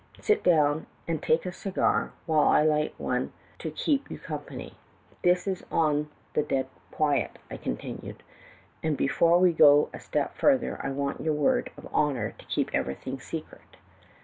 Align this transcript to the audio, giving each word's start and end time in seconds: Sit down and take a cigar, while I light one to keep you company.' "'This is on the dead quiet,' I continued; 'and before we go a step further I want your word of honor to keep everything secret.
Sit 0.19 0.43
down 0.43 0.87
and 1.07 1.21
take 1.21 1.45
a 1.45 1.51
cigar, 1.51 2.11
while 2.25 2.47
I 2.47 2.63
light 2.63 2.95
one 2.97 3.33
to 3.59 3.69
keep 3.69 4.09
you 4.09 4.17
company.' 4.17 4.73
"'This 5.21 5.45
is 5.45 5.65
on 5.71 6.09
the 6.33 6.41
dead 6.41 6.65
quiet,' 6.89 7.37
I 7.51 7.57
continued; 7.57 8.23
'and 8.81 8.97
before 8.97 9.37
we 9.37 9.53
go 9.53 9.89
a 9.93 9.99
step 9.99 10.33
further 10.35 10.79
I 10.83 10.89
want 10.89 11.21
your 11.21 11.35
word 11.35 11.69
of 11.77 11.87
honor 11.93 12.31
to 12.39 12.45
keep 12.45 12.71
everything 12.73 13.19
secret. 13.19 13.77